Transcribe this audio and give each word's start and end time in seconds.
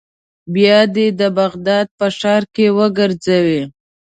بیا 0.53 0.79
دې 0.95 1.07
د 1.19 1.21
بغداد 1.39 1.87
په 1.97 2.07
ښار 2.17 2.43
کې 2.55 2.65
وګرځوي. 2.77 3.61